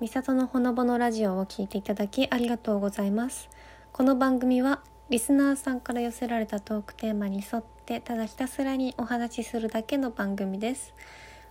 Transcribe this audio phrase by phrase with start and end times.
[0.00, 3.48] みさとのほのぼのラジオを聞いていただきありがとうございます。
[3.92, 4.80] この番組は
[5.10, 10.94] リスナーさんから寄せられたトークテーマに沿ってただひたすらにお話しするだけの番組です。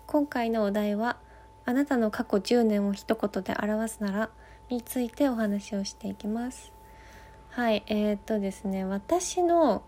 [0.05, 1.17] 今回のお題は
[1.65, 4.29] あなたの過去10年を一言で表すなら
[4.69, 6.71] についてお話をしていきます。
[7.49, 9.83] はいえー、っとですね私の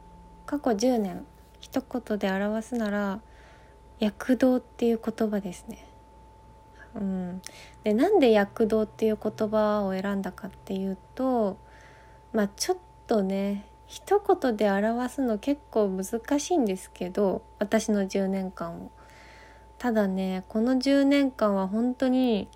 [0.45, 1.25] 過去10年
[1.59, 3.21] 一言で表すなら
[3.99, 5.89] 躍動っていう言葉ですね
[6.95, 7.41] うん、
[7.83, 11.57] でなんで躍動っていう言葉を選んだかっていうと
[12.33, 12.77] まあちょっ
[13.07, 18.91] とね一言で表すの結構難しいんですけど私の10年間を。
[19.77, 22.49] ただねこの10年間は本当に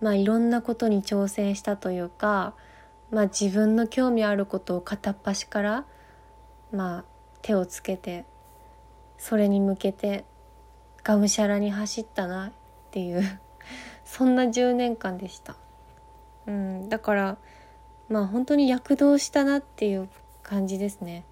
[0.00, 2.54] まあいろんなことに挑戦したというか
[3.10, 5.84] まあ自分の興味あることを片っ端から
[6.72, 7.04] まあ
[7.40, 8.24] 手をつけて
[9.18, 10.24] それに向けて
[11.02, 12.52] がむしゃらに走ったなっ
[12.90, 13.22] ていう
[14.04, 15.56] そんな10年間でした。
[16.46, 17.38] うん、だから
[18.08, 20.08] まあ本当に躍動したなっていう
[20.42, 21.24] 感じですね。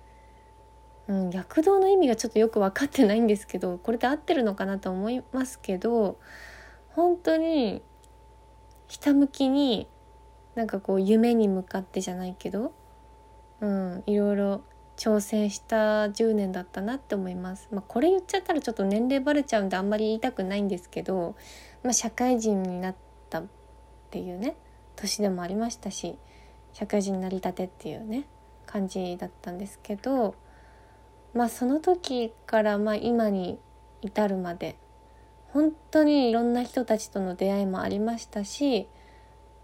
[1.07, 6.17] うん、躍動の意味がちょっとよく分かってないんですけどこれで合ってるのかなと思いますけど
[6.95, 7.83] 本当に
[8.89, 9.87] ひたむきに
[10.55, 12.73] なんかこう夢に向かってじゃないけど、
[13.61, 14.63] うん、いろいろ
[14.97, 17.69] 挑戦した10年だったなって思います。
[17.73, 21.35] まあ、これ言っちゃったらちょっと年齢バレちゃうんであんまり言いたくないんですけど、
[21.83, 22.95] まあ、社会人になっ
[23.31, 23.45] たっ
[24.11, 24.57] ていうね
[24.97, 26.17] 年でもありましたし
[26.73, 28.27] 社会人になりたてっていうね
[28.67, 30.35] 感じだったんですけど、
[31.35, 33.59] まあ、その時からま今に
[34.03, 34.77] 至るまで
[35.49, 38.89] 本当にいろんな人たちとの出会いもありましたし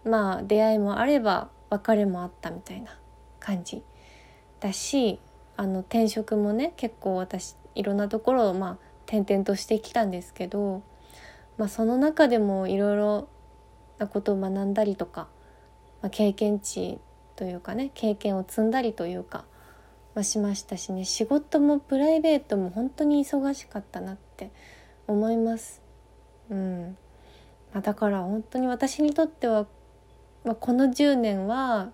[0.05, 2.99] まあ出会いもあれば別れもあったみたいな
[3.39, 3.83] 感じ
[4.61, 5.19] だし
[5.57, 10.83] あの転職もね結構私いろんなところをまあ転々としてきたんですけど、
[11.59, 13.29] まあ、その中でもいろいろ
[13.99, 15.29] なことを学んだりとか、
[16.01, 16.99] まあ、経験値
[17.35, 19.45] というかね経験を積んだりというか、
[20.15, 24.51] まあ、しましたしね仕事もプライベートも本当に忙しかったなって
[25.07, 25.83] 思います。
[26.51, 26.97] うん
[27.73, 29.67] まあ、だから本当に私にとっては、
[30.45, 31.91] まあ、この10年は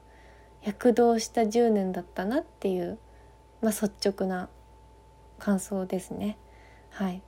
[0.66, 2.98] 躍動した10年だったなっていう、
[3.62, 4.48] まあ、率直な
[5.38, 6.36] 感想ですね。
[6.90, 7.22] はい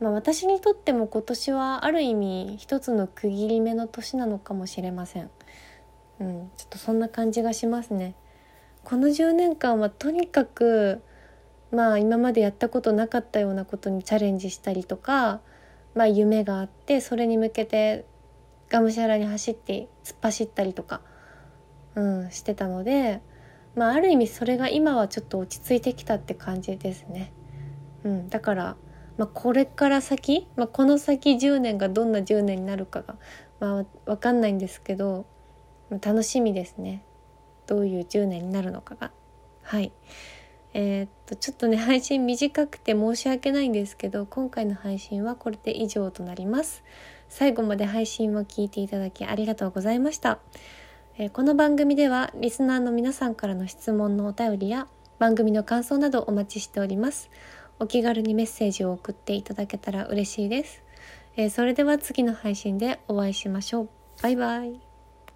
[0.00, 5.30] まあ、私にとっても今年はある意味一つの区切り目の年なのかもしれません。
[6.20, 8.14] うん、ちょっとそんな感じがしますね。
[8.84, 11.00] この10年間はとにかく
[11.70, 15.40] まあ今までやったことなかったようなことにチャレンジしたりとか、
[15.94, 18.04] まあ、夢があってそれに向けて
[18.68, 21.00] がむしゃらに走って突っ走ったりとか
[21.94, 23.20] うん、してたので、
[23.74, 27.32] まあ、ある意味それが今はちょっと落ち着いてきたって感じですね。
[28.04, 28.76] うん、だから、
[29.16, 33.16] まあ、これから先、まあ、この先10年がどんな10年になるかが、
[33.60, 35.26] まあ、分かんないんですけど
[35.90, 37.04] 楽しみですね
[37.66, 39.12] どういう10年になるのかが。
[39.62, 39.92] はい
[40.74, 46.82] えー、っとちょっとね配信短くて申し訳ないんですけど今回の配信はこれで以上となります。
[47.28, 50.38] 最後まで配信を聞いていただきありがとうございました。
[51.18, 57.30] えこの番組ではリスナーの皆さんからの質問のお便りや番組の感想などお待ちしております。
[57.78, 60.82] お気軽にメッセージを送っていただけたら嬉しいです。
[61.36, 63.88] えそれでは次の配信でお会いしましょう。
[64.22, 64.91] バイバイ。